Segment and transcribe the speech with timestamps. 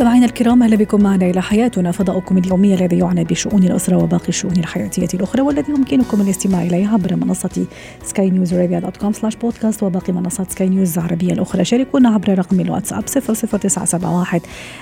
[0.00, 1.92] مستمعينا الكرام أهلا بكم معنا إلى حياتنا.
[1.92, 7.16] فضاؤكم اليومي الذي يعنى بشؤون الأسرة وباقي الشؤون الحياتية الأخرى والذي يمكنكم الاستماع اليه عبر
[7.16, 7.66] منصة
[8.04, 11.64] سكاي نيوز arabia dot com slash podcast وباقي منصات سكاي نيوز العربية الأخرى.
[11.64, 14.40] شاركونا عبر رقم الواتساب 00971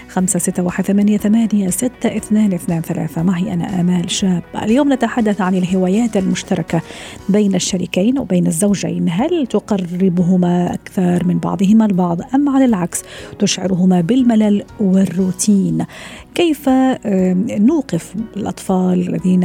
[0.09, 3.22] 561 ثلاثة.
[3.22, 4.43] معي أنا آمال شاب.
[4.63, 6.82] اليوم نتحدث عن الهوايات المشتركة
[7.29, 9.08] بين الشريكين وبين الزوجين.
[9.11, 13.03] هل تقربهما أكثر من بعضهما البعض أم على العكس
[13.39, 14.64] تشعرهما بالملل
[15.08, 15.85] والروتين
[16.35, 16.68] كيف
[17.58, 19.44] نوقف الأطفال الذين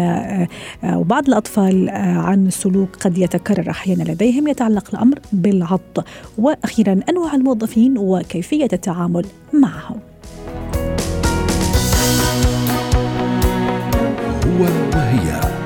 [0.84, 4.48] وبعض الأطفال عن سلوك قد يتكرر أحيانا لديهم.
[4.48, 5.80] يتعلق الأمر بالعض
[6.38, 10.00] وأخيرا أنواع الموظفين وكيفية التعامل معهم.
[14.46, 15.63] هو وهي.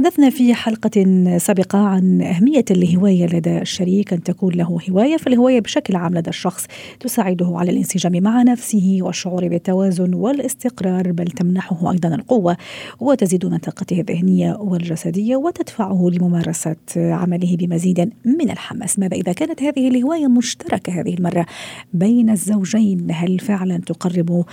[0.00, 4.12] تحدثنا في حلقة سابقة عن أهمية الهواية لدى الشريك.
[4.12, 6.66] أن تكون له هواية فالهواية بشكل عام لدى الشخص
[7.00, 12.56] تساعده على الانسجام مع نفسه والشعور بالتوازن والاستقرار بل تمنحه أيضا القوة
[13.00, 18.98] وتزيد من طاقته الذهنية والجسدية وتدفعه لممارسة عمله بمزيد من الحماس.
[18.98, 21.46] ماذا إذا كانت هذه الهواية مشتركة هذه المرة
[21.94, 24.44] بين الزوجين؟ هل فعلا تقرب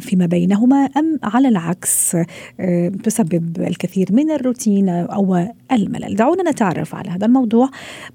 [0.00, 2.16] فيما بينهما أم على العكس
[3.02, 6.16] تسبب الكثير من الروتين أو الملل.
[6.16, 7.68] دعونا نتعرف على هذا الموضوع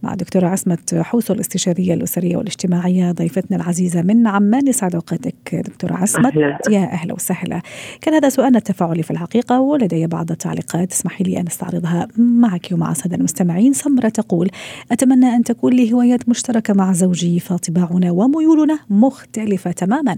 [0.04, 6.30] مع دكتورة عصمة حوسو الاستشارية الأسرية والاجتماعية ضيفتنا العزيزة من عمان يسعد أوقاتك دكتورة عصمة.
[6.30, 6.60] أهلا.
[6.70, 7.62] يا أهلا وسهلا.
[8.02, 10.92] كان هذا سؤالنا التفاعلي في الحقيقة ولدي بعض التعليقات.
[10.92, 13.74] اسمحي لي أن أستعرضها معك ومع السادة المستمعين.
[13.74, 14.50] سمرة تقول
[14.92, 20.18] أتمنى أن تكون لي هوايات مشتركة مع زوجي فطباعنا وميولنا مختلفة تماما.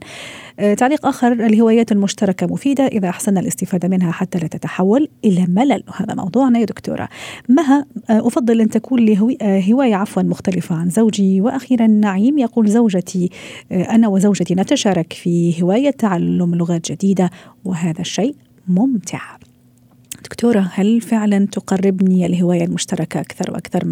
[0.59, 5.83] آه، تعليق آخر الهوايات المشتركة مفيدة إذا أحسننا الاستفادة منها حتى لا تتحول إلى ملل.
[5.87, 7.09] وهذا موضوعنا يا دكتورة.
[7.49, 11.41] مها آه، أفضل أن تكون لي آه، هواية عفوا مختلفة عن زوجي.
[11.41, 13.29] وأخيرا نعيم يقول زوجتي
[13.71, 17.29] أنا وزوجتي نتشارك في هواية تعلم لغات جديدة
[17.65, 18.35] وهذا الشيء
[18.67, 19.21] ممتع.
[20.23, 23.85] دكتورة هل فعلا تقربني الهواية المشتركة أكثر وأكثر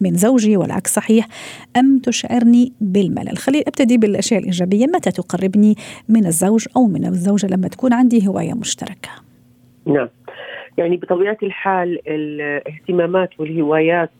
[0.00, 1.28] من زوجي؟ والعكس صحيح.
[1.76, 4.86] أم تشعرني بالملل؟ خليني أبتدي بالأشياء الإيجابية.
[4.86, 5.76] متى تقربني
[6.08, 9.10] من الزوج أو من الزوجة لما تكون عندي هواية مشتركة؟
[9.86, 10.08] نعم.
[10.78, 14.10] يعني بطبيعة الحال الاهتمامات والهوايات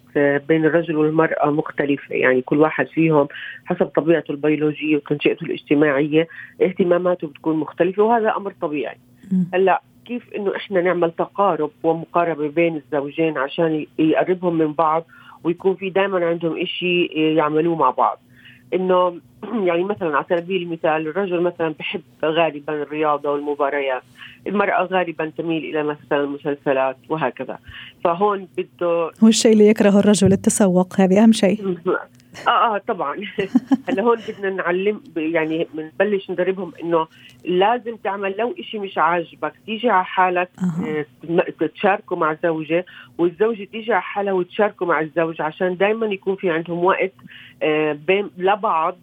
[0.48, 2.14] بين الرجل والمرأة مختلفة.
[2.14, 3.28] يعني كل واحد فيهم
[3.64, 6.28] حسب طبيعته البيولوجية وتنشئته الاجتماعية
[6.62, 8.96] اهتماماته بتكون مختلفة وهذا أمر طبيعي.
[9.54, 15.06] هلأ كيف إنه إحنا نعمل تقارب ومقاربة بين الزوجين عشان يقربهم من بعض
[15.44, 17.04] ويكون في دائما عندهم إشي
[17.36, 18.18] يعملوه مع بعض؟
[18.74, 19.20] إنه
[19.68, 24.02] يعني مثلا على سبيل المثال الرجل مثلا بحب غالبا الرياضة والمباريات
[24.46, 27.58] المرأة غالبا تميل إلى مثلا المسلسلات وهكذا.
[28.04, 31.58] فهون بده هو الشيء اللي يكرهه الرجل التسوق هذه أهم شيء.
[32.48, 33.16] آه آه طبعا
[33.88, 37.06] هلأ هون بدنا نعلم يعني بنبلش ندربهم إنه
[37.44, 41.04] لازم تعمل لو إشي مش عاجبك تيجي على حالك أه.
[41.66, 42.86] تشاركه مع زوجة
[43.18, 47.12] والزوجة تيجي على حالها وتشاركه مع الزوج عشان دائما يكون في عندهم وقت
[47.62, 48.96] آه، بين لبعض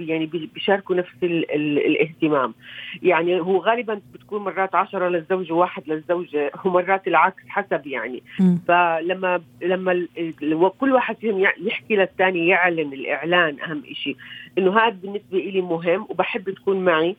[0.00, 2.54] يعني بيشاركوا نفس ال ال الاهتمام.
[3.02, 8.22] يعني هو غالبا بتكون مرات عشرة للزوج وواحد للزوجة ومرات العكس حسب يعني.
[8.40, 8.56] م.
[8.68, 14.16] فلما لما كل واحد فيهم يحكي للثاني يعلن الإعلان أهم شيء
[14.58, 17.16] إنه هذا بالنسبة لي مهم وبحب تكون معي.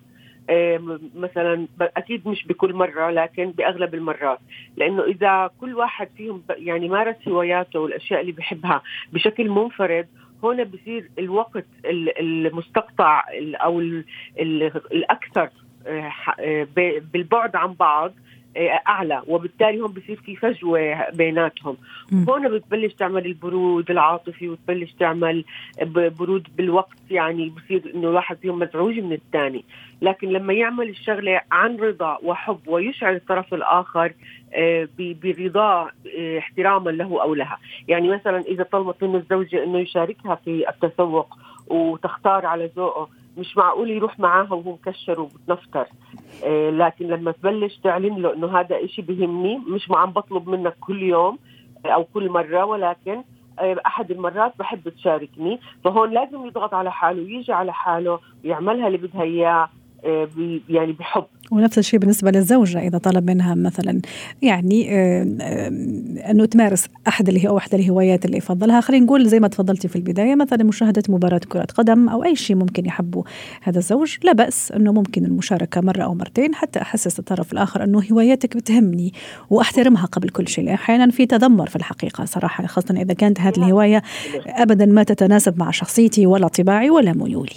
[1.15, 4.39] مثلا أكيد مش بكل مرة لكن بأغلب المرات.
[4.77, 8.81] لأنه إذا كل واحد فيهم يعني مارس هواياته والأشياء اللي بحبها
[9.13, 10.07] بشكل منفرد
[10.43, 11.65] هنا بصير الوقت
[12.19, 13.23] المستقطع
[13.55, 13.79] أو
[14.91, 15.49] الأكثر
[15.87, 16.67] آه، آه،
[17.13, 18.13] بالبعد عن بعض.
[18.87, 21.77] أعلى وبالتالي هون بصير في فجوة بيناتهم.
[22.29, 25.45] هون بتبلش تعمل البرود العاطفي وتبلش تعمل
[25.91, 29.63] برود بالوقت يعني بصير إنه الواحد فيهم مزعوج من الثاني.
[30.01, 34.13] لكن لما يعمل الشغلة عن رضا وحب ويشعر الطرف الآخر
[34.53, 37.57] آه، برضاه آه، احتراما له أو لها.
[37.87, 41.37] يعني مثلا إذا طلبت منه الزوجة إنه يشاركها في التسوق
[41.69, 43.07] وتختار على ذوقه.
[43.37, 45.87] مش معقول يروح معاها وهو مكشر وبتنفتر
[46.45, 50.75] آه لكن لما تبلش تعلن له إنه هذا إشي بهمني مش ما عم بطلب منك
[50.79, 51.37] كل يوم
[51.85, 53.23] أو كل مرة ولكن
[53.59, 55.59] آه أحد المرات بحب تشاركني.
[55.83, 59.69] فهون لازم يضغط على حاله ويجي على حاله ويعملها اللي بدها إياه
[60.69, 61.25] يعني بحب.
[61.51, 64.01] ونفس الشيء بالنسبة للزوجة إذا طلب منها مثلا
[64.41, 64.95] يعني
[66.31, 68.81] أنه تمارس أحد اللي أو أحد الهوايات اللي يفضلها.
[68.81, 72.55] خلينا نقول زي ما تفضلتي في البداية مثلا مشاهدة مباراة كرة قدم أو أي شيء
[72.55, 73.23] ممكن يحبه
[73.61, 78.03] هذا الزوج لا بأس أنه ممكن المشاركة مرة أو مرتين حتى أحسس الطرف الآخر أنه
[78.11, 79.13] هواياتك بتهمني
[79.49, 80.73] وأحترمها قبل كل شيء.
[80.73, 84.01] أحيانا في تذمر في الحقيقة صراحة خاصة إذا كانت هذه الهواية
[84.47, 87.55] أبدا ما تتناسب مع شخصيتي ولا طباعي ولا ميولي.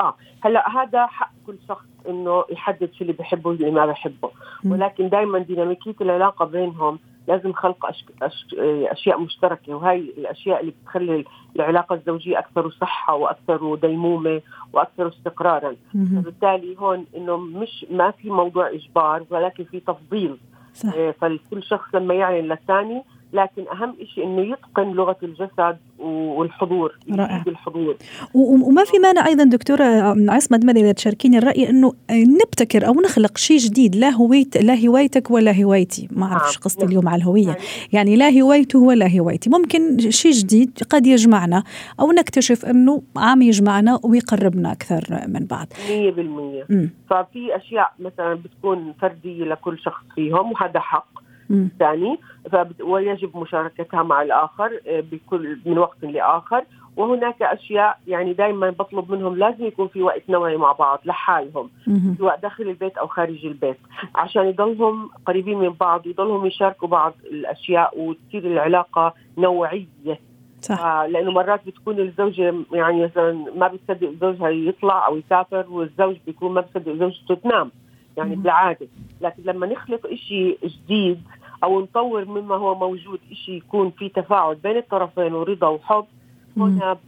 [0.00, 0.14] آه
[0.44, 4.30] هلأ هذا حق كل شخص إنه يحدد شو اللي بحبه واللي ما بحبه.
[4.72, 6.98] ولكن دائما ديناميكية العلاقة بينهم
[7.28, 8.04] لازم خلق أش...
[8.22, 8.46] أش...
[8.92, 11.24] أشياء مشتركة وهي الأشياء اللي بتخلي
[11.56, 14.40] العلاقة الزوجية أكثر صحة وأكثر ديمومة
[14.72, 15.76] وأكثر استقرارا.
[16.22, 20.36] فبالتالي هون إنه مش ما في موضوع إجبار ولكن في تفضيل.
[20.74, 20.94] صح.
[20.96, 23.02] آه، فكل شخص لما يعلن للثاني
[23.32, 27.44] لكن أهم شيء إنه يتقن لغة الجسد والحضور رائع.
[27.46, 27.96] الحضور
[28.34, 29.84] وما في مانع أيضا دكتورة
[30.30, 35.30] عصمت مدى اذا تشاركيني الرأي إنه نبتكر أو نخلق شيء جديد لا هويت لا هوايتك
[35.30, 36.08] ولا هوايتي.
[36.10, 36.62] ما أعرفش نعم.
[36.64, 36.88] قصتي نعم.
[36.88, 37.46] اليوم على الهوية.
[37.46, 37.58] يعني,
[37.92, 39.50] يعني لا هوايته ولا هوايتي.
[39.50, 41.62] ممكن شيء جديد قد يجمعنا
[42.00, 45.66] أو نكتشف إنه عم يجمعنا ويقربنا أكثر من بعض.
[45.88, 51.23] 100% ففي أشياء مثلا بتكون فردية لكل شخص فيهم وهذا حق.
[51.50, 52.18] الثاني
[52.80, 56.64] ويجب مشاركتها مع الآخر آه، بكل من وقت لآخر.
[56.96, 61.70] وهناك أشياء يعني دائما بطلب منهم لازم يكون في وقت نوعي مع بعض لحالهم
[62.18, 63.76] سواء داخل البيت أو خارج البيت
[64.14, 70.20] عشان يضلهم قريبين من بعض يضلهم يشاركوا بعض الأشياء وتصير العلاقة نوعية.
[70.60, 70.80] صح.
[70.80, 76.52] آه لأنه مرات بتكون الزوجة يعني مثلا ما بتصدق زوجها يطلع أو يسافر والزوج بيكون
[76.52, 77.70] ما بصدق زوجته تنام.
[78.16, 78.88] يعني بالعادة.
[79.20, 81.22] لكن لما نخلق شيء جديد
[81.64, 86.04] أو نطور مما هو موجود شيء يكون في تفاعل بين الطرفين ورضا وحب
[86.56, 86.98] هنا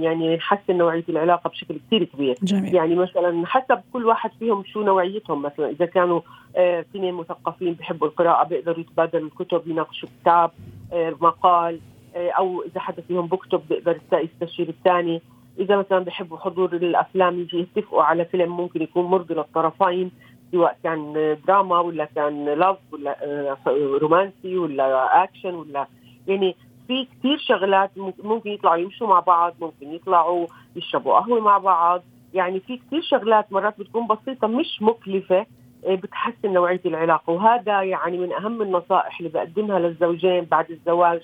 [0.00, 2.36] يعني نحسن نوعية العلاقة بشكل كثير كبير.
[2.42, 2.74] جميل.
[2.74, 5.42] يعني مثلا حسب كل واحد فيهم شو نوعيتهم.
[5.42, 6.20] مثلا إذا كانوا
[6.56, 10.50] اثنين آه مثقفين بحبوا القراءة بيقدروا يتبادلوا الكتب يناقشوا كتاب
[10.92, 11.80] آه مقال
[12.16, 15.22] آه أو إذا حدا فيهم بكتب بيقدر يستشير الثاني.
[15.58, 20.10] إذا مثلا بحبوا حضور الأفلام يجي يتفقوا على فيلم ممكن يكون مرضي للطرفين.
[20.52, 23.56] سواء كان دراما ولا كان love ولا آه،
[24.02, 25.86] رومانسي ولا اكشن ولا
[26.26, 26.56] يعني
[26.88, 27.90] في كثير شغلات
[28.24, 30.46] ممكن يطلعوا يمشوا مع بعض ممكن يطلعوا
[30.76, 32.02] يشربوا قهوة مع بعض.
[32.34, 35.46] يعني في كثير شغلات مرات بتكون بسيطة مش مكلفة
[35.86, 37.30] آه، بتحسن نوعية العلاقة.
[37.30, 41.20] وهذا يعني من أهم النصائح اللي بقدمها للزوجين بعد الزواج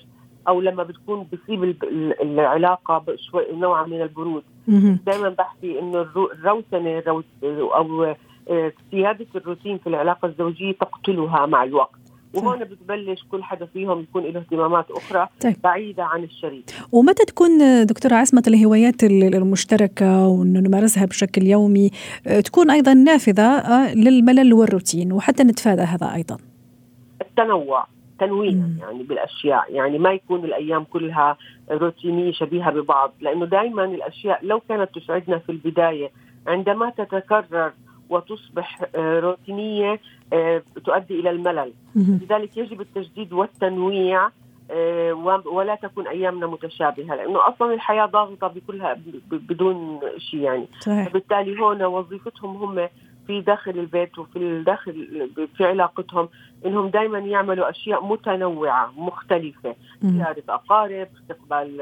[0.47, 1.63] أو لما بتكون بصيب
[2.21, 4.43] العلاقة شوي نوعا من البرود.
[5.05, 8.15] دائما بحكي إنه الروسنة أو
[8.91, 11.99] سياده الروتين في العلاقة الزوجية تقتلها مع الوقت.
[12.33, 15.55] وهون بتبلش كل حدا فيهم يكون له اهتمامات أخرى طيب.
[15.63, 16.65] بعيدة عن الشريك.
[16.91, 21.91] ومتى تكون دكتورة عصمت الهوايات المشتركة وإنه نمارسها بشكل يومي؟
[22.27, 26.37] آه، تكون أيضا نافذة آه، للملل والروتين وحتى نتفادى هذا أيضا.
[27.21, 27.87] التنوع
[28.19, 29.73] تنويع يعني بالأشياء.
[29.73, 31.37] يعني ما يكون الأيام كلها
[31.71, 36.11] روتينية شبيهة ببعض لأنه دائما الأشياء لو كانت تسعدنا في البداية
[36.47, 37.71] عندما تتكرر
[38.09, 39.99] وتصبح آه، روتينية
[40.33, 41.73] آه، تؤدي إلى الملل.
[41.95, 44.29] لذلك يجب التجديد والتنويع
[44.71, 45.13] آه،
[45.45, 48.97] ولا تكون أيامنا متشابهة لأنه أصلا الحياة ضاغطة بكلها
[49.31, 50.67] بدون شيء يعني.
[50.79, 51.13] صحيح.
[51.13, 52.89] بالتالي هون وظيفتهم هم
[53.27, 56.29] في داخل البيت وفي الداخل في علاقتهم
[56.65, 59.75] إنهم دائما يعملوا أشياء متنوعة مختلفة.
[60.01, 61.81] زياره أقارب استقبال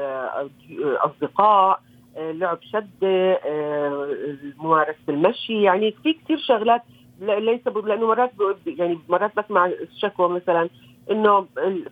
[0.80, 1.80] أصدقاء
[2.18, 4.16] لعب شده آه،
[4.58, 6.82] ممارسة المشي يعني في كثير شغلات
[7.20, 8.32] ليس لأنه مرات
[8.66, 10.68] يعني مرات بسمع الشكوى مثلا
[11.10, 11.46] إنه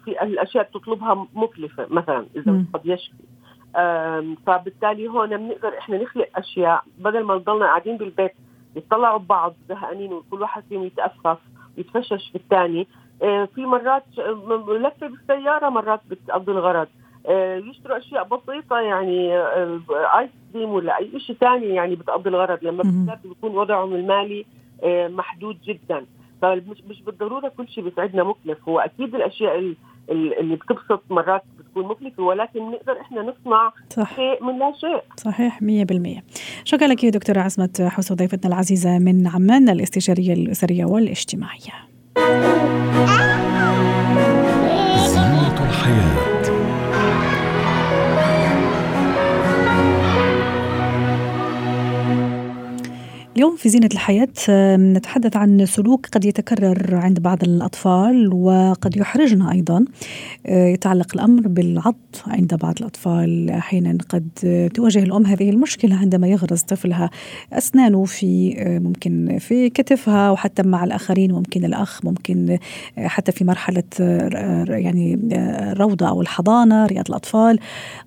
[0.04, 3.24] في الأشياء تطلبها مكلفة مثلا إذا قد يشكي.
[4.46, 8.32] فبالتالي هون بنقدر إحنا نخلق أشياء بدل ما نضلنا قاعدين بالبيت
[8.76, 11.38] يطلعوا ببعض زهقانين وكل واحد فيهم يتأفف
[11.76, 12.86] ويتفشش في الثاني
[13.22, 14.04] آه، في مرات
[14.68, 16.88] لفة بالسيارة مرات بتقضي الغرض.
[17.70, 19.80] يشتروا أشياء بسيطة يعني آه،
[20.18, 22.58] ايس كريم ولا أي شيء ثاني يعني بتقضي الغرض.
[22.62, 24.44] لما بالذات بيكون وضعهم المالي
[24.84, 26.06] آه، محدود جدا.
[26.42, 28.68] فمش مش بالضرورة كل شيء بيسعدنا مكلف.
[28.68, 29.74] هو أكيد الأشياء
[30.10, 34.16] اللي بتبسط مرات بتكون مكلفة ولكن نقدر إحنا نصنع صح.
[34.16, 35.02] شيء من لا شيء.
[35.16, 36.22] صحيح 100%
[36.64, 41.72] شكرا لك دكتورة عصمت حسن ضيفتنا العزيزة من عمان الاستشارية الأسرية والاجتماعية.
[53.36, 54.28] اليوم في زينة الحياة
[54.76, 59.84] نتحدث عن سلوك قد يتكرر عند بعض الأطفال وقد يحرجنا أيضا.
[60.46, 63.50] آه، يتعلق الأمر بالعض عند بعض الأطفال.
[63.50, 64.28] أحيانا قد
[64.74, 67.10] تواجه الأم هذه المشكلة عندما يغرز طفلها.
[67.52, 72.58] أسنانه في آه، ممكن في كتفها وحتى مع الآخرين ممكن الأخ ممكن
[72.98, 73.82] آه، حتى في مرحلة
[74.68, 75.18] يعني
[75.72, 77.58] الروضة أو الحضانة رياض الأطفال.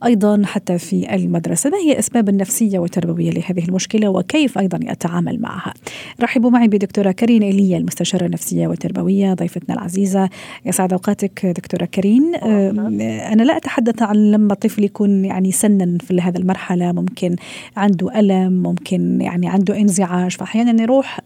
[0.06, 1.70] أيضا حتى في المدرسة.
[1.70, 5.74] ما هي الأسباب النفسية والتربوية لهذه المشكلة؟ وكيف أيضا يتعامل معها.
[6.22, 10.30] رحبوا معي بدكتورة كريم إيليا المستشارة النفسية والتربوية ضيفتنا العزيزة.
[10.66, 12.36] يسعد أوقاتك دكتورة كريم.
[12.36, 17.36] أنا لا أتحدث عن لما طفل يكون يعني سنا في هذا المرحلة ممكن
[17.78, 20.32] عنده ألم ممكن يعني عنده انزعاج.
[20.32, 21.20] فأحيانا يروح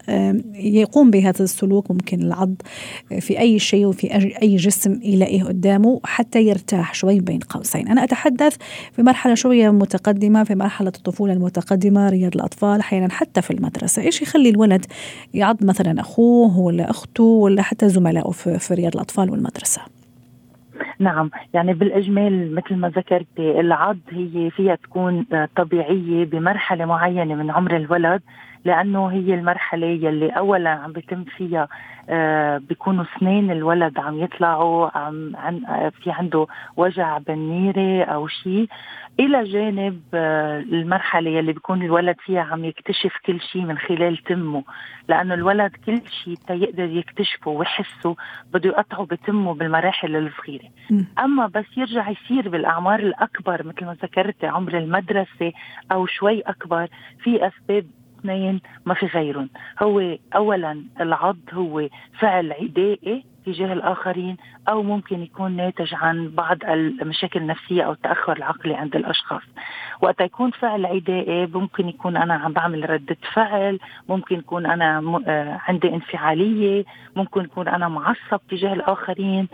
[0.54, 2.54] يقوم بهذا السلوك ممكن العض
[3.20, 7.88] في أي شيء وفي أي جسم يلاقيه قدامه حتى يرتاح شوي بين قوسين.
[7.88, 8.56] أنا أتحدث
[8.92, 13.83] في مرحلة شوية متقدمة في مرحلة الطفولة المتقدمة رياض الأطفال أحيانا حتى في المدرسة.
[13.98, 14.86] إيش يخلي الولد
[15.34, 19.82] يعض مثلا أخوه ولا أخته ولا حتى زملائه في, في رياض الأطفال والمدرسة؟
[20.98, 25.26] نعم يعني بالإجمال مثل ما ذكرتي العض هي فيها تكون
[25.56, 28.22] طبيعية بمرحلة معينة من عمر الولد.
[28.64, 31.68] لأنه هي المرحلة يلي اولا عم بيتم فيها
[32.08, 38.68] آه بيكونوا سنين الولد عم يطلعوا عم عن في عنده وجع بالنيرة أو شيء
[39.20, 44.64] إلى جانب آه المرحلة يلي بيكون الولد فيها عم يكتشف كل شيء من خلال تمه.
[45.08, 48.16] لأنه الولد كل شيء تيقدر يكتشفه ويحسه
[48.54, 50.68] بده يقطعه بتمه بالمراحل الصغيرة.
[51.18, 55.52] أما بس يرجع يصير بالأعمار الأكبر مثل ما ذكرت عمر المدرسة
[55.92, 56.88] أو شوي أكبر
[57.22, 57.86] في أسباب
[58.24, 59.50] اثنين ما في غيرهم.
[59.82, 61.88] هو اولا العض هو
[62.20, 64.36] فعل عدائي تجاه الآخرين
[64.68, 69.42] أو ممكن يكون ناتج عن بعض المشاكل النفسية أو التأخر العقلي عند الأشخاص.
[70.00, 73.78] وقت يكون فعل عدائي ممكن يكون أنا عم بعمل ردة فعل
[74.08, 76.84] ممكن يكون أنا آه، عندي انفعالية
[77.16, 79.48] ممكن يكون أنا معصب تجاه الآخرين.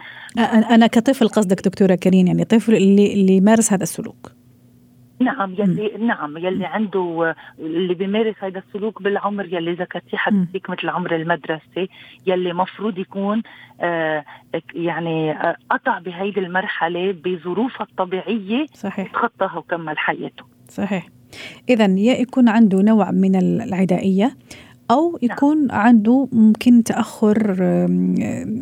[0.70, 4.39] أنا كطفل قصدك دكتورة كريم يعني طفل اللي اللي يمارس هذا السلوك.
[5.22, 6.06] نعم يلي م.
[6.06, 11.88] نعم يلي عنده اللي بيمارس هذا السلوك بالعمر يلي ذكرتيه حديثك مثل عمر المدرسة
[12.26, 13.42] يلي مفروض يكون
[13.80, 14.24] آه
[14.74, 19.06] يعني آه قطع بهيدي المرحلة بظروفها الطبيعية صحيح.
[19.06, 20.44] يتخطاها وكمل حياته.
[20.68, 21.06] صحيح.
[21.68, 24.36] اذا يا يكون عنده نوع من العدائية
[24.90, 25.32] أو نعم.
[25.32, 25.80] يكون نعم.
[25.80, 27.56] عنده ممكن تأخر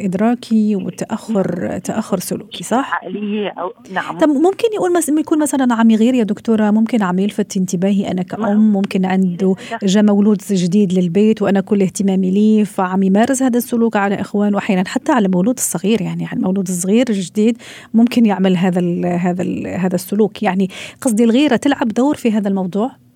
[0.00, 1.78] إدراكي وتأخر نعم.
[1.78, 5.08] تأخر سلوكي صح؟ عقلية أو نعم طب ممكن يقول مس...
[5.08, 8.72] يكون مثلا عم يغير يا دكتورة ممكن عم يلفت انتباهي أنا كأم نعم.
[8.72, 14.20] ممكن عنده جا مولود جديد للبيت وأنا كل اهتمامي ليه فعم يمارس هذا السلوك على
[14.20, 17.58] إخوان وأحيانا حتى على المولود الصغير يعني على المولود الصغير الجديد
[17.94, 20.68] ممكن يعمل هذا ال هذا ال هذا السلوك يعني
[21.00, 23.07] قصدي الغيرة تلعب دور في هذا الموضوع؟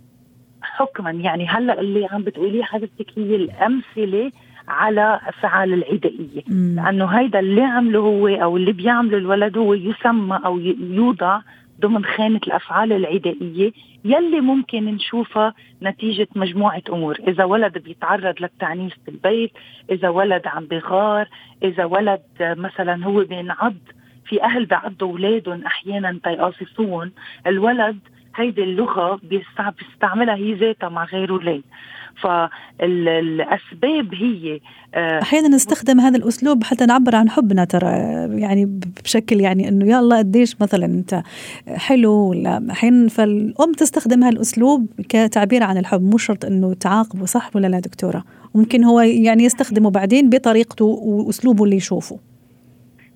[0.83, 1.11] حكما.
[1.11, 4.33] يعني هلأ اللي عم بتقوليه حضرتك هي الأمثلة
[4.69, 6.43] على أفعال العدائية.
[6.49, 6.77] مم.
[6.77, 11.41] لأنه هيدا اللي عمله هو أو اللي بيعمله الولد هو يسمى أو يوضع
[11.81, 13.73] ضمن خانة الأفعال العدائية
[14.05, 17.19] يلي ممكن نشوفها نتيجة مجموعة أمور.
[17.29, 19.51] إذا ولد بيتعرض للتعنيف بالبيت
[19.91, 21.29] إذا ولد عم بغار
[21.63, 23.75] إذا ولد مثلا هو بينعض
[24.25, 27.13] في أهل بيعضوا أولادهم أحيانا تيقاصصون
[27.47, 27.99] الولد
[28.37, 31.63] هيدي اللغة بيستعملها هي ذاتها مع غير أولاد
[32.21, 34.61] فالأسباب هي
[34.95, 37.91] آه، أحيانا نستخدم هذا الأسلوب حتى نعبر عن حبنا ترى
[38.41, 41.23] يعني بشكل يعني أنه يا الله قديش مثلا أنت
[41.69, 47.51] حلو ولا أحيانا فالأم تستخدم هذا الأسلوب كتعبير عن الحب مو شرط أنه تعاقبه صح
[47.55, 48.25] ولا لا دكتورة.
[48.55, 52.32] ممكن هو يعني يستخدمه بعدين بطريقته وأسلوبه اللي يشوفه.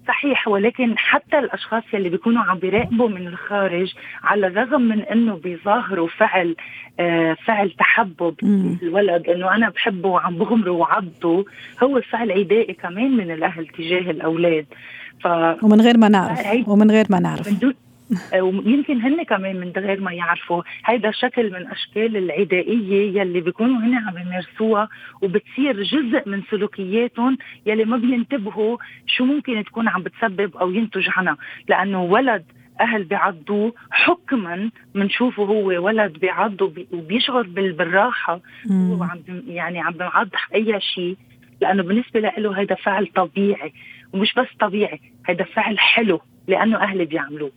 [0.09, 3.95] صحيح ولكن حتى الأشخاص يلي بيكونوا عم بيراقبوا من الخارج
[4.25, 6.57] على الرغم من إنه بيظاهروا فعل
[7.01, 8.35] آه فعل تحبب
[8.83, 11.45] الولد إنه أنا بحبه وعم بغمره وعضه
[11.83, 14.67] هو فعل عدائي كمان من الأهل تجاه الأولاد.
[15.21, 15.27] ف
[15.63, 17.49] ومن غير ما نعرف ومن غير ما نعرف.
[17.49, 17.75] من دون
[18.35, 20.63] ويمكن هن كمان من غير ما يعرفوا.
[20.85, 24.89] هيدا شكل من أشكال العدائية يلي بيكونوا هن عم يمارسوها
[25.23, 31.37] وبتصير جزء من سلوكياتهم يلي ما بينتبهوا شو ممكن تكون عم بتسبب أو ينتج عنها.
[31.69, 32.45] لأنه ولد
[32.81, 38.41] أهل بيعضوه حكما بنشوفه هو ولد بيعض وبيشعر بالراحة.
[38.71, 41.17] هو عم يعني عم بيعض أي شيء.
[41.61, 43.73] لأنه بالنسبة له هذا فعل طبيعي.
[44.13, 46.21] ومش بس طبيعي هذا فعل حلو.
[46.49, 47.51] لأنه أهلي بيعملوه.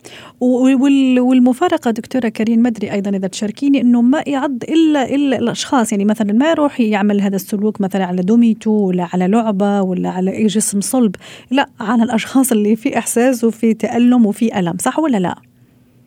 [1.20, 5.92] والمفارقة دكتورة كريم ما ادري أيضا إذا تشاركيني إنه ما يعض الا إلا الأشخاص.
[5.92, 10.36] يعني مثلا ما يروح يعمل هذا السلوك مثلا على دوميتو ولا على لعبة ولا على
[10.36, 11.16] أي جسم صلب.
[11.50, 15.49] لا على الأشخاص اللي في إحساس وفي تألم وفي ألم صح ولا لا؟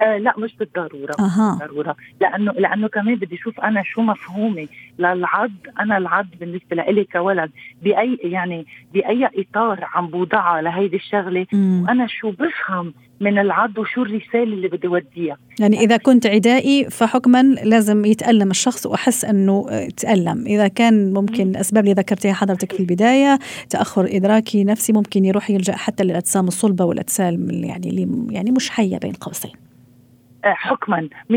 [0.03, 1.55] آه لا مش بالضرورة أها.
[1.55, 1.95] مش بالضرورة.
[2.21, 4.67] لأنه لأنه كمان بدي أشوف أنا شو مفهومي
[4.99, 7.51] للعض أنا العض بالنسبة لإلي كولد.
[7.83, 11.83] بأي يعني بأي إطار عم بوضعها لهيدي الشغلة مم.
[11.87, 15.37] وأنا شو بفهم من العض وشو الرسالة اللي بدي أوديها.
[15.59, 20.45] يعني إذا كنت عدائي فحكما لازم يتألم الشخص وأحس أنه آه، تألم.
[20.47, 25.75] إذا كان ممكن الأسباب اللي ذكرتها حضرتك في البداية تأخر إدراكي نفسي ممكن يروح يلجأ
[25.75, 29.51] حتى للأجسام الصلبة والأجسام اللي يعني اللي يعني مش حية بين قوسين.
[30.45, 31.33] حكما 100%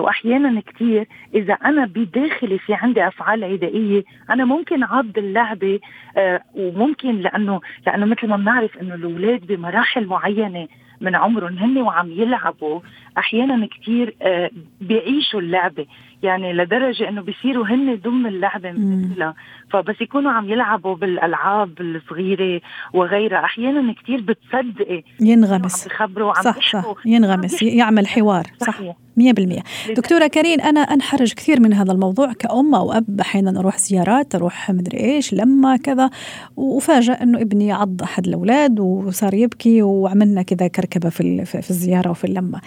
[0.00, 5.80] واحيانا كثير إذا أنا بداخلي في عندي أفعال عدائية أنا ممكن عض اللعبة
[6.16, 10.68] آه، وممكن لأنه لأنه مثل ما بنعرف إنه الأولاد بمراحل معينة
[11.00, 12.80] من عمرهم هن وعم يلعبوا
[13.18, 15.86] أحيانا كثير آه، بيعيشوا اللعبة.
[16.22, 18.72] يعني لدرجة إنه بيصيروا هن ضمن اللعبة.
[18.72, 19.34] مثلها
[19.70, 22.60] فبس يكونوا عم يلعبوا بالألعاب الصغيرة
[22.94, 23.44] وغيرها.
[23.44, 25.88] أحيانا كثير بتصدقي عم ينغمس.
[25.88, 26.94] بخبروا عم صح صح.
[27.06, 28.44] ينغمس عم يعمل حوار.
[28.60, 28.66] صح.
[28.66, 28.96] صحيح.
[29.18, 29.62] 100%
[29.96, 33.20] دكتورة كريم أنا أنحرج كثير من هذا الموضوع كأم أو أب.
[33.20, 36.10] أحيانا أروح زيارات أروح مدري إيش لما كذا.
[36.56, 42.24] وأفاجأ أنه ابني عض أحد الأولاد وصار يبكي وعملنا كذا كركبة في في الزيارة وفي
[42.24, 42.60] اللمة.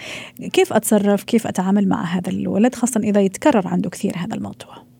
[0.48, 4.92] كيف أتصرف؟ كيف أتعامل مع هذا الولد؟ خاصة إذا يتكرر عنده كثير هذا الموضوع.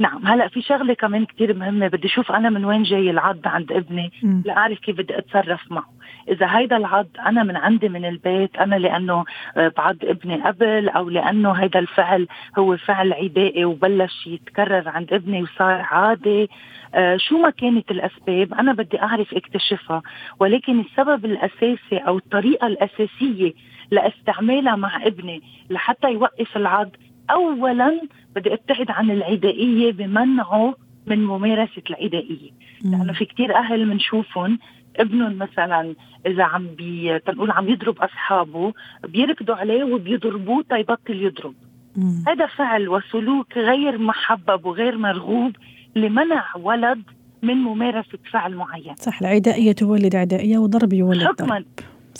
[0.00, 3.72] نعم هلا في شغلة كمان كتير مهمة بدي أشوف أنا من وين جاي العض عند
[3.72, 4.12] ابني.
[4.44, 5.98] لأعرف كيف بدي أتصرف معه.
[6.28, 9.24] إذا هيدا العض أنا من عندي من البيت أنا لأنه
[9.56, 12.26] آه، بعض ابني قبل أو لأنه هيدا الفعل
[12.58, 16.50] هو فعل عدائي وبلش يتكرر عند ابني وصار عادي
[16.94, 20.02] آه، شو ما كانت الأسباب أنا بدي أعرف اكتشفها.
[20.40, 23.52] ولكن السبب الأساسي أو الطريقة الأساسية
[23.90, 26.90] لاستعمالها مع ابني لحتى يوقف العض.
[27.30, 28.00] اولا
[28.36, 30.74] بدي أبتعد عن العدائية بمنعه
[31.06, 32.50] من ممارسة العدائية.
[32.84, 34.58] لأنه في كتير أهل بنشوفهم
[34.96, 35.94] ابنهم مثلا
[36.26, 38.72] إذا عم بي تنقول عم يضرب أصحابه
[39.08, 41.54] بيركضوا عليه وبيضربوه تيبطل يضرب.
[41.96, 42.24] مم.
[42.28, 45.56] هذا فعل وسلوك غير محبب وغير مرغوب
[45.96, 47.02] لمنع ولد
[47.42, 48.94] من ممارسة فعل معين.
[48.94, 51.64] صح العدائية تولد عدائية وضرب يولد ضرب.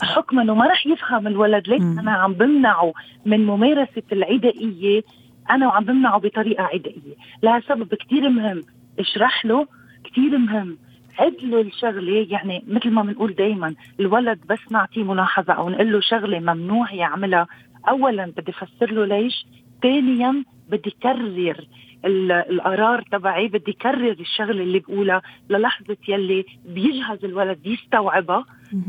[0.03, 0.43] حكما.
[0.43, 1.81] حكما وما رح يفهم الولد ليش.
[1.81, 2.93] أنا عم بمنعه
[3.27, 5.03] من ممارسة العدائية.
[5.51, 7.15] أنا وعم بمنعه بطريقة عدائية.
[7.43, 8.63] لها سبب كثير مهم.
[8.99, 9.67] اشرح له
[10.05, 10.79] كثير مهم.
[11.19, 12.27] عد له الشغلة.
[12.31, 17.47] يعني مثل ما بنقول دائما الولد بس نعطيه ملاحظة أو نقول له شغلة ممنوع يعملها.
[17.89, 19.47] اولا بدي أفسر له ليش.
[19.83, 21.67] ثانيا بدي كرر
[22.05, 28.45] القرار تبعي بدي كرر الشغلة اللي بقولها للحظة يلي بيجهز الولد يستوعبها.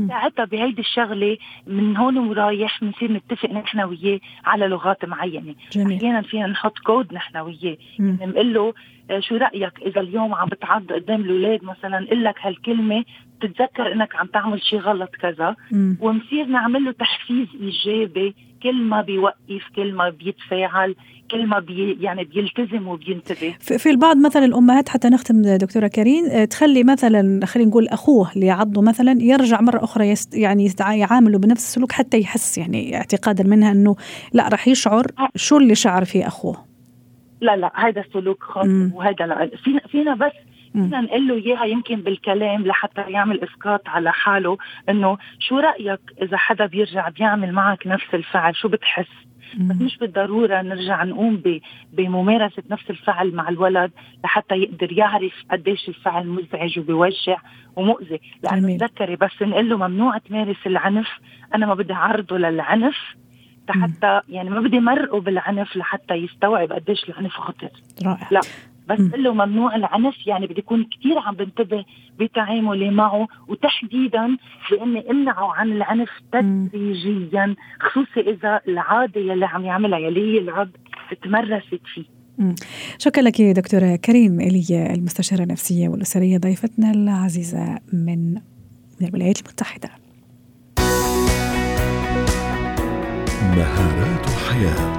[0.07, 5.55] ساعتها بهيدي الشغلة من هون ورايح بنصير نتفق نحن وياه على لغات معينة.
[5.97, 7.77] أحيانا فينا نحط كود نحن وياه.
[7.99, 8.73] يعني بنقول له
[9.11, 13.03] آه، شو رأيك إذا اليوم عم بتعض قدام الأولاد مثلا؟ قل لك هالكلمة
[13.41, 15.55] تتذكر إنك عم تعمل شيء غلط كذا.
[16.01, 18.35] ونصير نعمل له تحفيز إيجابي.
[18.63, 20.95] كل ما بيوقف كل ما بيتفاعل.
[21.31, 23.55] كل ما بي يعني بيلتزم وبينتبه.
[23.59, 28.45] في البعض مثلا الأمهات حتى نختم دكتورة كريم آه، تخلي مثلا خلينا نقول أخوه اللي
[28.45, 33.71] يعضه مثلا يرجع مرة أخرى يست يعني يعامله بنفس السلوك حتى يحس يعني اعتقادا منها
[33.71, 33.95] إنه
[34.33, 36.65] لا راح يشعر شو اللي شعر فيه أخوه.
[37.41, 38.89] لا لا هذا سلوك خاطئ.
[38.93, 39.49] وهذا لا.
[39.63, 40.31] فينا فينا بس.
[40.73, 44.57] فينا نقول له إياها يمكن بالكلام لحتى يعمل إسقاط على حاله
[44.89, 49.81] إنه شو رأيك إذا حدا بيرجع بيعمل معك نفس الفعل؟ شو بتحس؟ بس.
[49.81, 51.41] مش بالضرورة نرجع نقوم
[51.93, 53.91] بممارسة نفس الفعل مع الولد
[54.23, 57.37] لحتى يقدر يعرف قديش الفعل مزعج وبيوجع
[57.75, 58.21] ومؤذي.
[58.43, 58.77] لأنه.
[58.77, 61.07] تذكري بس نقول له ممنوع تمارس العنف
[61.55, 62.97] أنا ما بدي أعرضه للعنف
[63.69, 67.69] حتى يعني ما بدي مرقه بالعنف لحتى يستوعب قديش العنف خطر
[68.05, 68.27] رائع.
[68.31, 68.39] لا.
[68.89, 68.99] بس.
[68.99, 71.85] قل له ممنوع العنف يعني بدي اكون كثير عم بنتبه
[72.19, 74.37] بتعاملي معه وتحديدا
[74.71, 76.09] باني امنعه عن العنف.
[76.31, 80.69] تدريجيا خصوصي إذا العادة يلي عم يعملها يلي هي العض
[81.23, 82.19] تمرست فيه.
[82.97, 88.33] شكرا لك دكتورة كريم إلي المستشارة النفسية والأسرية ضيفتنا العزيزة من
[89.01, 89.89] من الولايات المتحدة
[93.55, 94.98] مهارات حياة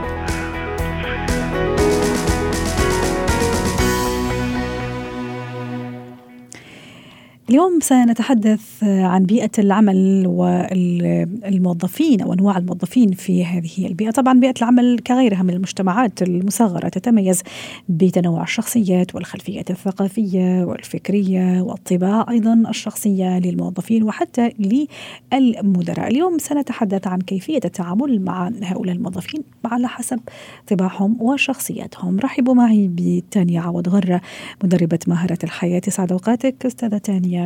[7.51, 14.11] اليوم سنتحدث عن بيئة العمل والموظفين أو أنواع الموظفين في هذه البيئة.
[14.11, 17.43] طبعا بيئة العمل كغيرها من المجتمعات المصغرة تتميز
[17.89, 26.09] بتنوع الشخصيات والخلفيات الثقافية والفكرية والطباع أيضا الشخصية للموظفين وحتى للمدراء.
[26.09, 30.21] اليوم سنتحدث عن كيفية التعامل مع هؤلاء الموظفين على حسب
[30.69, 32.19] طباعهم وشخصياتهم.
[32.19, 34.21] رحبوا معي بتانيا عوض غرة
[34.65, 35.83] مدربة مهارات الحياة.
[35.89, 37.40] سعد أوقاتك أستاذة تانيا.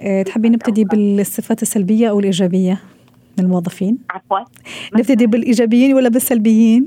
[0.00, 2.78] أه، تحبين نبتدي بالصفات السلبية أو الإيجابية
[3.38, 4.38] من الموظفين؟ عفوا.
[4.94, 6.86] نبتدي بالإيجابيين ولا بالسلبيين؟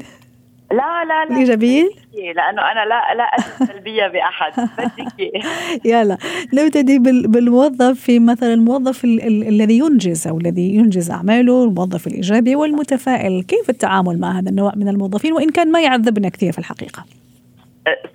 [0.72, 5.34] لا لا لا الإيجابيين؟ لأنه أنا لا لا اجد سلبيه بأحد بدك
[5.92, 6.18] يلا
[6.54, 12.56] نبتدي بالموظف في مثلا الموظف ال ال الذي ينجز أو الذي ينجز أعماله الموظف الإيجابي
[12.56, 13.44] والمتفائل.
[13.44, 17.06] كيف التعامل مع هذا النوع من الموظفين وإن كان ما يعذبنا كثير في الحقيقة؟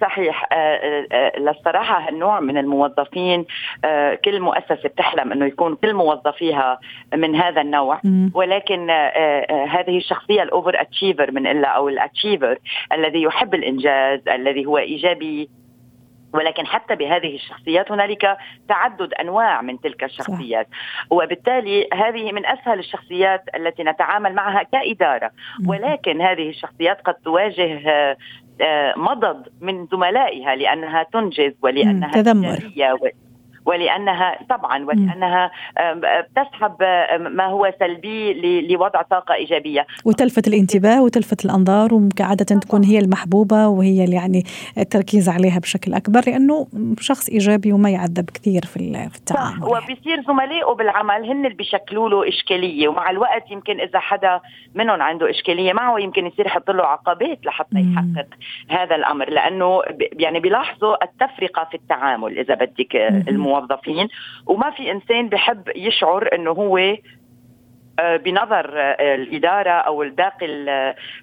[0.00, 0.48] صحيح
[1.38, 3.46] للصراحة هالنوع من الموظفين
[4.24, 6.78] كل مؤسسة بتحلم إنه يكون كل موظفيها
[7.14, 8.00] من هذا النوع.
[8.35, 8.90] ولكن
[9.68, 12.59] هذه الشخصية الأوفر أتشيفر من إلا أو الأتشيفر
[12.92, 15.50] الذي يحب الإنجاز الذي هو إيجابي.
[16.35, 18.37] ولكن حتى بهذه الشخصيات هنالك
[18.68, 20.66] تعدد أنواع من تلك الشخصيات.
[20.66, 21.07] صح.
[21.11, 25.31] وبالتالي هذه من أسهل الشخصيات التي نتعامل معها كإدارة.
[25.68, 28.16] ولكن هذه الشخصيات قد تواجه
[28.96, 32.72] مضض من زملائها لأنها تنجز ولأنها تذمر.
[33.68, 35.50] ولأنها طبعا ولأنها
[36.37, 36.76] تسحب
[37.20, 39.87] ما هو سلبي لوضع طاقة إيجابية.
[40.04, 44.42] وتلفت الانتباه وتلفت الأنظار وعادة تكون هي المحبوبة وهي اللي يعني
[44.78, 46.66] التركيز عليها بشكل أكبر لأنه
[47.00, 48.76] شخص إيجابي وما يعذب كثير في
[49.16, 54.40] التعامل وبصير زملائه بالعمل هن اللي بيشكلوا له إشكالية ومع الوقت يمكن إذا حدا
[54.74, 58.28] منهم عنده إشكالية معه يمكن يصير يحط له عقبات لحتى يحقق
[58.68, 62.96] هذا الأمر لأنه يعني بيلاحظوا التفرقة في التعامل إذا بدك
[63.28, 64.08] الموظف الموظفين
[64.46, 66.78] وما في إنسان بحب يشعر إنه هو
[67.98, 70.46] بنظر آه، الإدارة أو الباقي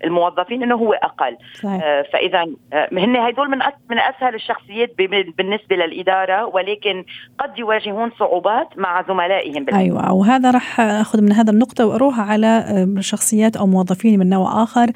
[0.04, 1.38] الموظفين إنه هو أقل.
[1.64, 1.84] صحيح.
[1.84, 2.44] آه، فإذا
[2.92, 3.58] هن هدول من
[3.90, 4.90] من أسهل الشخصيات
[5.38, 7.04] بالنسبة للإدارة ولكن
[7.40, 9.84] قد يواجهون صعوبات مع زملائهم بالعمل.
[9.84, 10.14] أيوه.
[10.14, 14.92] وهذا راح أخذ من هذا النقطة وأروح على شخصيات أو موظفين من نوع آخر.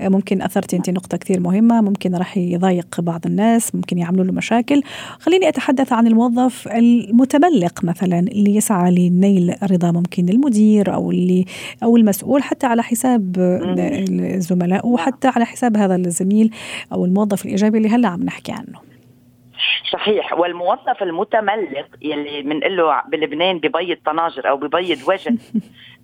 [0.00, 1.80] ممكن اثرتي أنت نقطة كثير مهمة.
[1.80, 3.74] ممكن راح يضايق بعض الناس.
[3.74, 4.82] ممكن يعملوا له مشاكل.
[5.20, 11.44] خليني أتحدث عن الموظف المتملق مثلا اللي يسعى لنيل رضا ممكن المدير أو اللي
[11.82, 16.50] أو المسؤول حتى على حساب الزملاء وحتى على حساب هذا الزميل
[16.92, 18.94] أو الموظف الإيجابي اللي هلأ عم نحكي عنه.
[19.92, 20.32] صحيح.
[20.32, 25.34] والموظف المتملق يلي بنقول له بلبنان ببيض طناجر أو ببيض وجه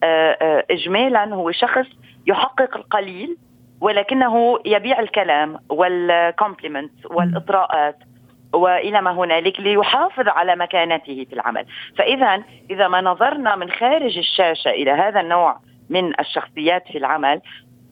[0.03, 1.87] آه، آه، اجمالا هو شخص
[2.27, 3.37] يحقق القليل
[3.81, 7.99] ولكنه يبيع الكلام والكومبلمنت والإطراءات.
[8.53, 11.67] وإلى ما هنالك ليحافظ على مكانته في العمل،
[11.99, 15.61] فاذا إذا ما نظرنا من خارج الشاشة إلى هذا النوع
[15.91, 17.41] من الشخصيات في العمل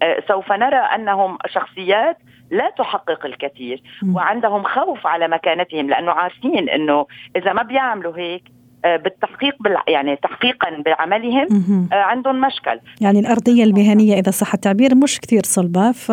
[0.03, 2.19] آه، سوف نرى أنهم شخصيات
[2.51, 3.83] لا تحقق الكثير
[4.15, 8.43] وعندهم خوف على مكانتهم لأنه عارفين إنه إذا ما بيعملوا هيك
[8.85, 11.47] بالتحقيق بال يعني تحقيقا بعملهم
[11.93, 12.81] آه، عندهم مشكل.
[13.01, 16.13] يعني الأرضية المهنية إذا صح التعبير مش كثير صلبة في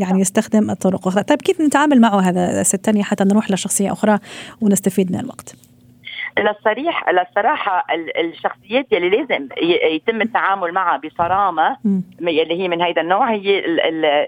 [0.00, 1.22] يعني يستخدم الطرق أخرى.
[1.22, 4.18] طيب كيف نتعامل معه هذا ست حتى نروح لشخصية أخرى
[4.60, 5.56] ونستفيد من الوقت؟
[6.38, 7.84] للصريح للصراحة
[8.20, 9.48] الشخصيات اللي لازم
[9.94, 11.76] يتم التعامل معها بصرامة
[12.20, 13.58] اللي هي من هذا النوع هي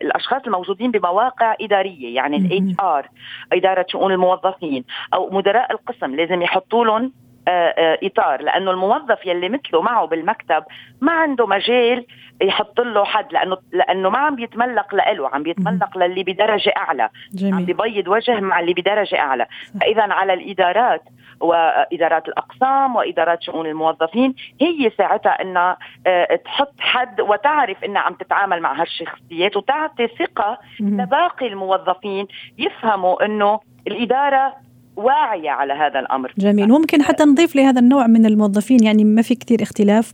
[0.03, 3.09] الأشخاص الموجودين بمواقع إدارية يعني ال HR
[3.53, 4.85] إدارة شؤون الموظفين
[5.15, 10.65] أو مدراء القسم لازم يحطوا لهم آه، آه، إطار لأنه الموظف يلي مثله معه بالمكتب
[11.01, 12.07] ما عنده مجال
[12.43, 17.55] يحط له حد لأنه لأنه ما عم بيتملق له عم بيتملق للي بدرجة أعلى جميل.
[17.55, 19.47] عم بيبيض وجه مع اللي بدرجة أعلى.
[19.81, 21.03] فاذا على الإدارات
[21.41, 28.61] وإدارات الأقسام وإدارات شؤون الموظفين هي ساعتها إنها آه، تحط حد وتعرف إنها عم تتعامل
[28.61, 32.27] مع هالشخصيات وتعطي ثقة لباقي الموظفين
[32.59, 34.64] يفهموا إنه الإدارة
[34.97, 36.33] واعية على هذا الأمر.
[36.39, 36.69] جميل.
[36.69, 40.13] ممكن حتى نضيف لهذا النوع من الموظفين يعني ما في كثير اختلاف.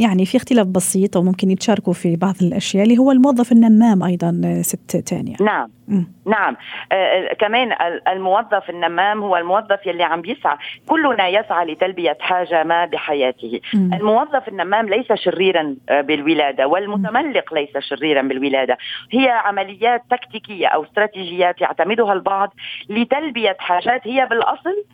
[0.00, 4.96] يعني في اختلاف بسيط وممكن يتشاركوا في بعض الأشياء اللي هو الموظف النمام أيضا ست
[4.96, 6.02] تانية نعم م.
[6.26, 6.56] نعم
[6.92, 7.68] آه, آه، كمان
[8.08, 10.56] الموظف النمام هو الموظف يلي عم بيسعى
[10.86, 13.94] كلنا يسعى لتلبية حاجة ما بحياته م.
[13.94, 18.78] الموظف النمام ليس شريرا آه، بالولادة والمتملق ليس شريرا بالولادة
[19.12, 22.54] هي عمليات تكتيكية أو استراتيجيات يعتمدها البعض
[22.88, 24.84] لتلبية حاجات هي بالأصل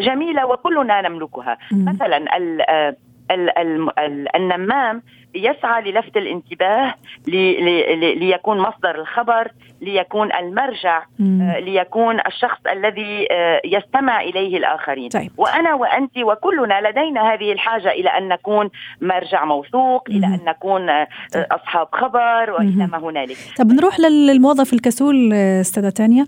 [0.00, 1.88] جميلة وكلنا نملكها م.
[1.88, 2.36] مثلا
[4.36, 5.02] النمام
[5.34, 6.94] يسعى للفت الانتباه
[8.16, 15.08] ليكون مصدر الخبر ليكون المرجع آه، ليكون الشخص الذي آه، يستمع إليه الآخرين.
[15.08, 15.30] طيب.
[15.36, 21.08] وأنا وأنت وكلنا لدينا هذه الحاجة إلى أن نكون مرجع موثوق إلى أن نكون آه،
[21.34, 21.44] طيب.
[21.50, 23.36] أصحاب خبر وإلى ما هنالك.
[23.58, 26.26] طب نروح للموظف الكسول أستاذة تانيا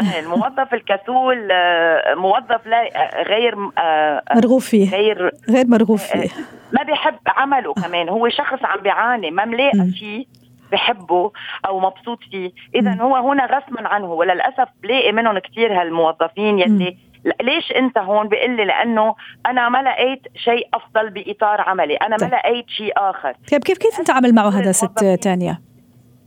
[0.20, 4.90] الموظف الكسول آه، موظف لا آه، غير آه، مرغوب فيه.
[4.90, 6.28] غير غير مرغوب فيه.
[6.72, 8.08] ما بيحب عمله كمان.
[8.08, 10.28] هو شخص عم بيعاني ما ملاقي شيء
[10.72, 11.32] بحبه
[11.66, 12.50] أو مبسوط فيه.
[12.74, 14.12] اذا هو هنا غصبا عنه.
[14.12, 16.96] وللأسف بلاقي منهم كثير هالموظفين يلي
[17.42, 19.14] ليش أنت هون؟ بيقول لي لأنه
[19.46, 21.96] أنا ما لقيت شيء أفضل بإطار عملي.
[21.96, 22.32] أنا ما طيب.
[22.32, 23.32] لقيت شيء آخر.
[23.52, 25.69] طيب كيف كيف نتعامل معه هذا ست تانية؟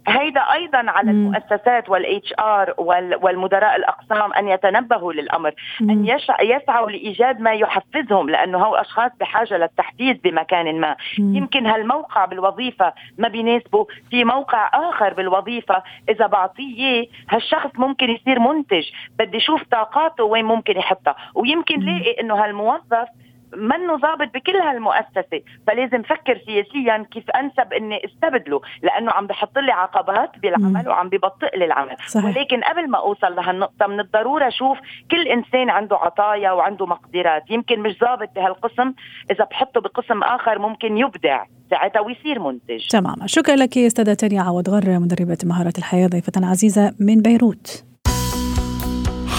[0.07, 1.25] هيدا أيضا على مم.
[1.35, 2.73] المؤسسات وال HR
[3.21, 6.07] والمدراء الأقسام أن يتنبهوا للأمر أن
[6.41, 11.35] يسعوا لإيجاد ما يحفزهم لأنه هو أشخاص بحاجة للتحفيز بمكان ما مم.
[11.35, 18.83] يمكن هالموقع بالوظيفة ما بيناسبه في موقع آخر بالوظيفة إذا بعطيه هالشخص ممكن يصير منتج
[19.19, 21.79] بدي أشوف طاقاته وين ممكن يحطها ويمكن.
[21.79, 23.07] لاقي إنه هالموظف
[23.55, 29.71] منه ضابط بكل هالمؤسسة فلازم فكر سياسيا كيف أنسب أني أستبدله لأنه عم بحط لي
[29.71, 30.89] عقبات بالعمل.
[30.89, 32.25] وعم ببطئ لي العمل صحيح.
[32.25, 34.77] ولكن قبل ما أوصل لهالنقطة من الضرورة أشوف
[35.11, 38.93] كل إنسان عنده عطايا وعنده مقدرات يمكن مش ضابط بهالقسم
[39.31, 44.69] إذا بحطه بقسم آخر ممكن يبدع ساعتها ويصير منتج تماما شكرا لك أستاذة تانية عوض
[44.69, 47.85] غر مدربة مهارات الحياة ضيفة عزيزة من بيروت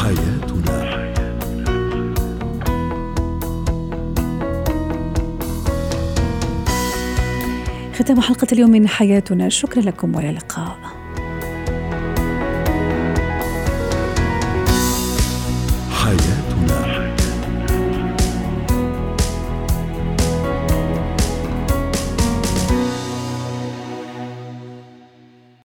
[0.03, 0.54] حياتنا
[7.95, 9.49] ختام حلقة اليوم من حياتنا.
[9.49, 10.94] شكرا لكم والى اللقاء.